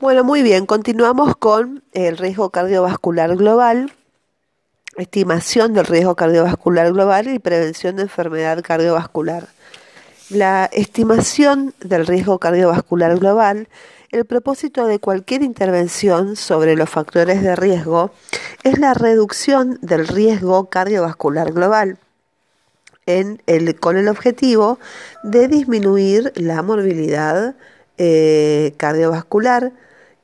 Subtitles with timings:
[0.00, 3.92] Bueno, muy bien, continuamos con el riesgo cardiovascular global,
[4.96, 9.46] estimación del riesgo cardiovascular global y prevención de enfermedad cardiovascular.
[10.30, 13.68] La estimación del riesgo cardiovascular global,
[14.10, 18.10] el propósito de cualquier intervención sobre los factores de riesgo
[18.64, 21.98] es la reducción del riesgo cardiovascular global.
[23.80, 24.80] Con el objetivo
[25.22, 27.54] de disminuir la morbilidad
[27.98, 29.72] eh, cardiovascular,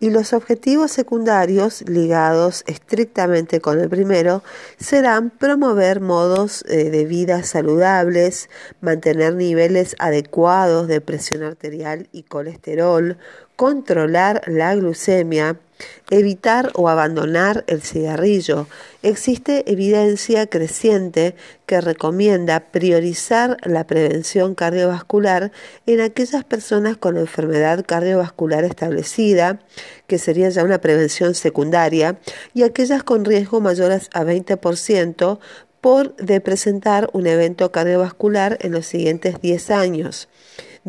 [0.00, 4.42] y los objetivos secundarios ligados estrictamente con el primero
[4.78, 8.48] serán promover modos eh, de vida saludables,
[8.80, 13.18] mantener niveles adecuados de presión arterial y colesterol,
[13.60, 15.60] controlar la glucemia,
[16.08, 18.66] evitar o abandonar el cigarrillo.
[19.02, 21.34] Existe evidencia creciente
[21.66, 25.52] que recomienda priorizar la prevención cardiovascular
[25.84, 29.60] en aquellas personas con enfermedad cardiovascular establecida,
[30.06, 32.18] que sería ya una prevención secundaria,
[32.54, 35.38] y aquellas con riesgo mayor a 20%
[35.82, 40.28] por de presentar un evento cardiovascular en los siguientes 10 años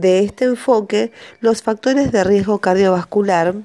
[0.02, 3.56] de este enfoque, los factores de riesgo cardiovascular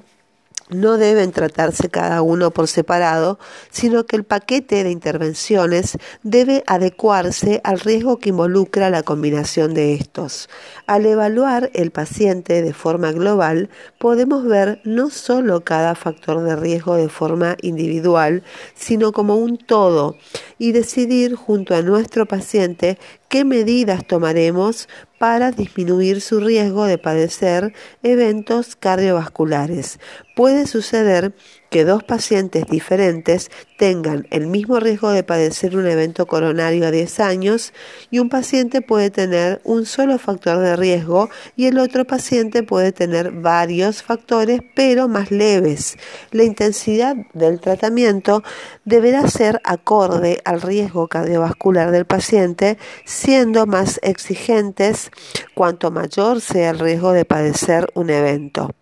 [0.69, 7.61] no deben tratarse cada uno por separado, sino que el paquete de intervenciones debe adecuarse
[7.63, 10.49] al riesgo que involucra la combinación de estos.
[10.85, 16.95] Al evaluar el paciente de forma global, podemos ver no solo cada factor de riesgo
[16.95, 18.43] de forma individual,
[18.75, 20.17] sino como un todo,
[20.57, 22.97] y decidir junto a nuestro paciente
[23.29, 24.87] qué medidas tomaremos
[25.19, 29.99] para disminuir su riesgo de padecer eventos cardiovasculares.
[30.35, 31.33] Puede suceder
[31.69, 37.19] que dos pacientes diferentes tengan el mismo riesgo de padecer un evento coronario a 10
[37.19, 37.73] años
[38.09, 42.91] y un paciente puede tener un solo factor de riesgo y el otro paciente puede
[42.91, 45.97] tener varios factores pero más leves.
[46.31, 48.43] La intensidad del tratamiento
[48.85, 55.11] deberá ser acorde al riesgo cardiovascular del paciente, siendo más exigentes
[55.53, 58.73] cuanto mayor sea el riesgo de padecer un evento.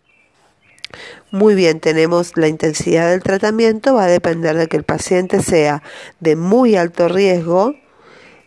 [1.31, 5.83] Muy bien, tenemos la intensidad del tratamiento, va a depender de que el paciente sea
[6.19, 7.75] de muy alto riesgo,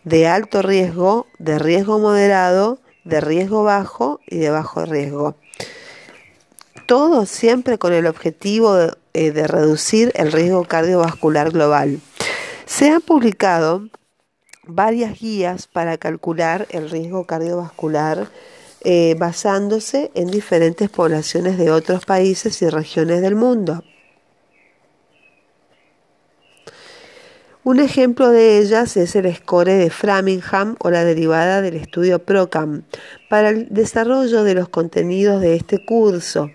[0.04, 5.37] de alto riesgo, de riesgo moderado, de riesgo bajo y de bajo riesgo.
[6.87, 12.00] Todo siempre con el objetivo de, eh, de reducir el riesgo cardiovascular global.
[12.66, 13.88] Se han publicado
[14.64, 18.28] varias guías para calcular el riesgo cardiovascular
[18.82, 23.82] eh, basándose en diferentes poblaciones de otros países y regiones del mundo.
[27.64, 32.84] Un ejemplo de ellas es el score de Framingham o la derivada del estudio PROCAM
[33.28, 36.50] para el desarrollo de los contenidos de este curso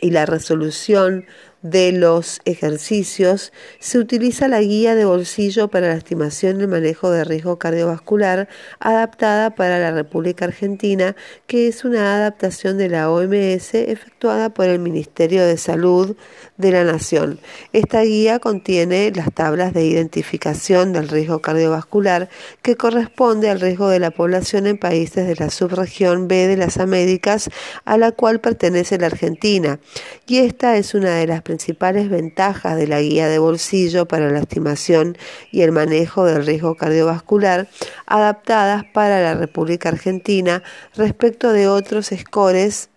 [0.00, 1.26] y la resolución
[1.62, 7.10] de los ejercicios, se utiliza la guía de bolsillo para la estimación y el manejo
[7.10, 8.48] de riesgo cardiovascular
[8.80, 14.80] adaptada para la República Argentina, que es una adaptación de la OMS efectuada por el
[14.80, 16.16] Ministerio de Salud
[16.56, 17.38] de la Nación.
[17.72, 22.28] Esta guía contiene las tablas de identificación del riesgo cardiovascular
[22.62, 26.78] que corresponde al riesgo de la población en países de la subregión B de las
[26.78, 27.50] Américas
[27.84, 29.78] a la cual pertenece la Argentina.
[30.26, 34.38] Y esta es una de las principales ventajas de la guía de bolsillo para la
[34.38, 35.18] estimación
[35.50, 37.68] y el manejo del riesgo cardiovascular
[38.06, 40.62] adaptadas para la República Argentina
[40.96, 42.88] respecto de otros scores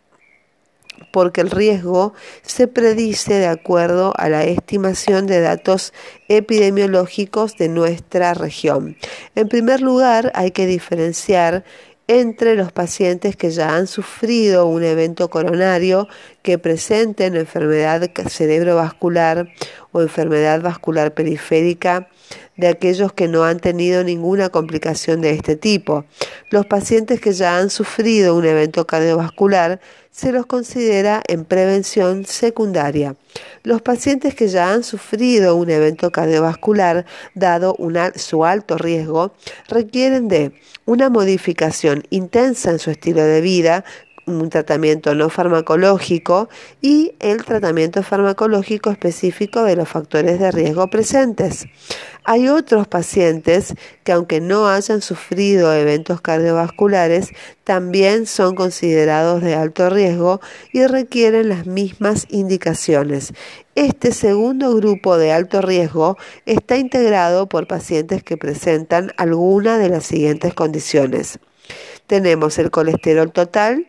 [1.11, 5.91] porque el riesgo se predice de acuerdo a la estimación de datos
[6.29, 8.95] epidemiológicos de nuestra región.
[9.35, 11.65] En primer lugar, hay que diferenciar
[12.07, 16.07] entre los pacientes que ya han sufrido un evento coronario
[16.43, 19.47] que presenten enfermedad cerebrovascular
[19.95, 22.09] o enfermedad vascular periférica
[22.57, 26.03] de aquellos que no han tenido ninguna complicación de este tipo.
[26.49, 29.79] Los pacientes que ya han sufrido un evento cardiovascular
[30.11, 33.15] se los considera en prevención secundaria.
[33.63, 37.77] Los pacientes que ya han sufrido un evento cardiovascular, dado
[38.15, 39.33] su alto riesgo,
[39.69, 40.53] requieren de
[40.85, 43.85] una modificación intensa en su estilo de vida,
[44.25, 46.49] un tratamiento no farmacológico
[46.81, 51.65] y el tratamiento farmacológico específico de los factores de riesgo presentes.
[52.23, 57.29] Hay otros pacientes que aunque no hayan sufrido eventos cardiovasculares,
[57.63, 60.41] también son considerados de alto riesgo
[60.73, 63.33] y requieren las mismas indicaciones.
[63.75, 66.17] Este segundo grupo de alto riesgo
[66.47, 71.39] está integrado por pacientes que presentan alguna de las siguientes condiciones.
[72.07, 73.87] Tenemos el colesterol total,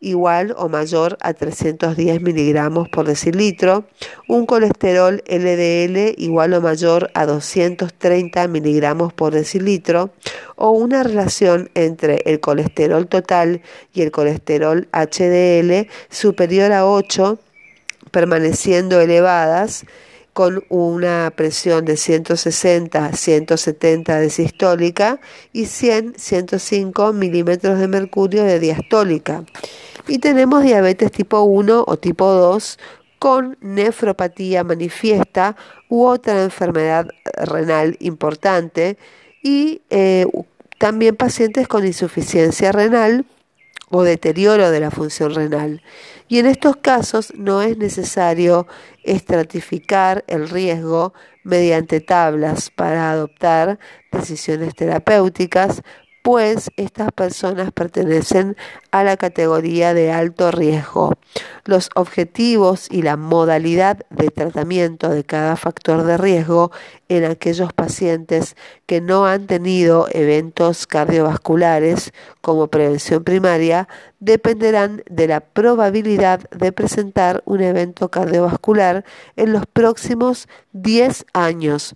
[0.00, 3.84] igual o mayor a 310 miligramos por decilitro,
[4.28, 10.10] un colesterol LDL igual o mayor a 230 miligramos por decilitro,
[10.56, 13.62] o una relación entre el colesterol total
[13.92, 17.38] y el colesterol HDL superior a 8,
[18.10, 19.84] permaneciendo elevadas,
[20.38, 25.18] con una presión de 160 170 de sistólica
[25.52, 29.42] y 100 105 milímetros de mercurio de diastólica.
[30.06, 32.78] Y tenemos diabetes tipo 1 o tipo 2
[33.18, 35.56] con nefropatía manifiesta
[35.88, 38.96] u otra enfermedad renal importante
[39.42, 40.24] y eh,
[40.78, 43.26] también pacientes con insuficiencia renal
[43.90, 45.82] o deterioro de la función renal.
[46.28, 48.66] Y en estos casos no es necesario
[49.02, 53.78] estratificar el riesgo mediante tablas para adoptar
[54.12, 55.82] decisiones terapéuticas,
[56.28, 58.54] pues estas personas pertenecen
[58.90, 61.14] a la categoría de alto riesgo.
[61.64, 66.70] Los objetivos y la modalidad de tratamiento de cada factor de riesgo
[67.08, 73.88] en aquellos pacientes que no han tenido eventos cardiovasculares como prevención primaria
[74.20, 79.04] dependerán de la probabilidad de presentar un evento cardiovascular
[79.36, 81.94] en los próximos 10 años.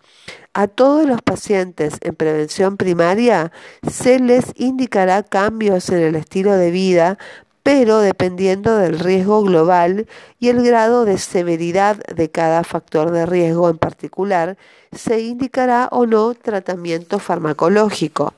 [0.54, 3.52] A todos los pacientes en prevención primaria
[3.90, 7.18] se les indicará cambios en el estilo de vida,
[7.62, 10.06] pero dependiendo del riesgo global
[10.38, 14.56] y el grado de severidad de cada factor de riesgo en particular,
[14.90, 18.34] se indicará o no tratamiento farmacológico.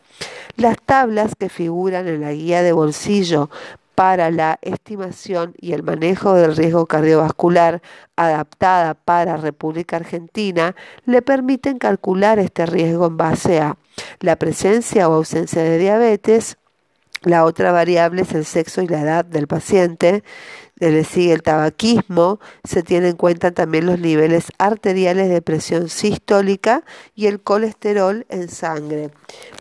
[0.57, 3.51] Las tablas que figuran en la guía de bolsillo
[3.95, 7.83] para la estimación y el manejo del riesgo cardiovascular
[8.17, 10.75] adaptada para República Argentina
[11.07, 13.77] le permiten calcular este riesgo en base a
[14.21, 16.57] la presencia o ausencia de diabetes,
[17.25, 20.23] la otra variable es el sexo y la edad del paciente,
[20.77, 26.83] le sigue el tabaquismo, se tienen en cuenta también los niveles arteriales de presión sistólica
[27.15, 29.11] y el colesterol en sangre.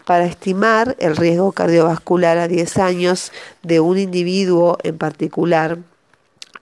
[0.05, 3.31] Para estimar el riesgo cardiovascular a 10 años
[3.61, 5.77] de un individuo en particular,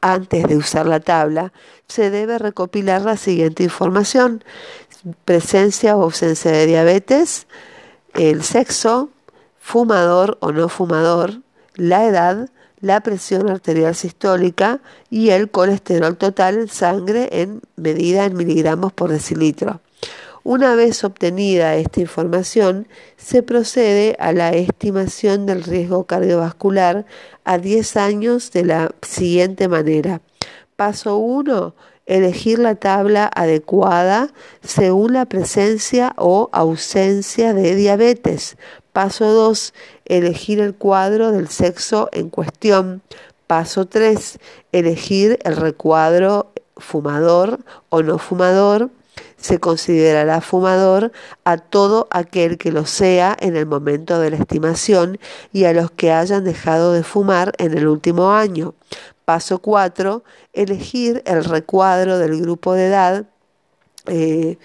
[0.01, 1.53] antes de usar la tabla,
[1.87, 4.43] se debe recopilar la siguiente información.
[5.25, 7.47] Presencia o ausencia de diabetes,
[8.13, 9.09] el sexo,
[9.61, 11.41] fumador o no fumador,
[11.75, 12.49] la edad,
[12.81, 19.11] la presión arterial sistólica y el colesterol total en sangre en medida en miligramos por
[19.11, 19.79] decilitro.
[20.43, 27.05] Una vez obtenida esta información, se procede a la estimación del riesgo cardiovascular
[27.43, 30.21] a 10 años de la siguiente manera.
[30.75, 31.75] Paso 1.
[32.07, 34.33] Elegir la tabla adecuada
[34.63, 38.57] según la presencia o ausencia de diabetes.
[38.93, 39.73] Paso 2.
[40.05, 43.01] Elegir el cuadro del sexo en cuestión.
[43.47, 44.39] Paso 3.
[44.71, 47.59] Elegir el recuadro fumador
[47.89, 48.89] o no fumador.
[49.37, 51.11] Se considerará fumador
[51.43, 55.19] a todo aquel que lo sea en el momento de la estimación
[55.51, 58.73] y a los que hayan dejado de fumar en el último año.
[59.25, 60.23] Paso 4.
[60.53, 63.25] Elegir el recuadro del grupo de edad.
[64.07, 64.57] Eh,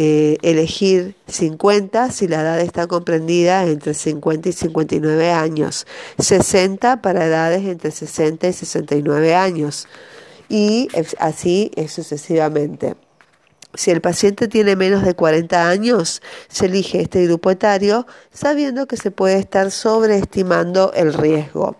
[0.00, 5.88] eh, elegir 50 si la edad está comprendida entre 50 y 59 años,
[6.20, 9.88] 60 para edades entre 60 y 69 años
[10.48, 12.94] y así sucesivamente.
[13.74, 18.96] Si el paciente tiene menos de 40 años, se elige este grupo etario sabiendo que
[18.96, 21.76] se puede estar sobreestimando el riesgo.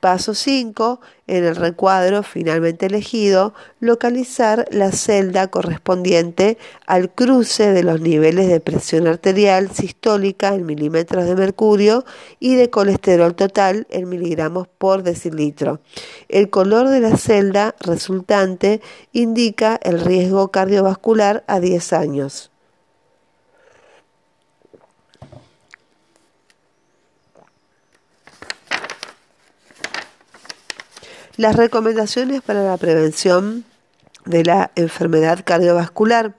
[0.00, 1.00] Paso 5.
[1.26, 8.60] En el recuadro finalmente elegido, localizar la celda correspondiente al cruce de los niveles de
[8.60, 12.04] presión arterial sistólica en milímetros de mercurio
[12.38, 15.80] y de colesterol total en miligramos por decilitro.
[16.28, 18.80] El color de la celda resultante
[19.12, 22.52] indica el riesgo cardiovascular a 10 años.
[31.38, 33.64] Las recomendaciones para la prevención
[34.24, 36.34] de la enfermedad cardiovascular,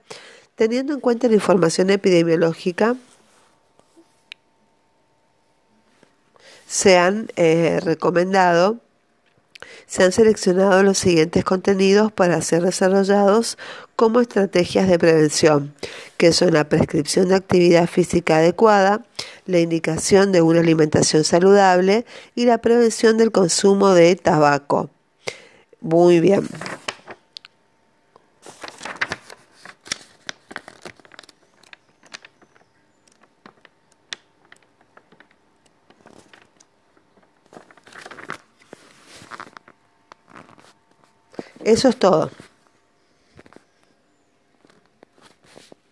[0.56, 2.98] teniendo en cuenta la información epidemiológica,
[6.68, 8.82] se han eh, recomendado,
[9.88, 13.58] se han seleccionado los siguientes contenidos para ser desarrollados
[13.96, 15.74] como estrategias de prevención,
[16.18, 19.04] que son la prescripción de actividad física adecuada,
[19.46, 24.90] la indicación de una alimentación saludable y la prevención del consumo de tabaco.
[25.82, 26.48] Muy bien.
[41.70, 42.32] Eso es todo.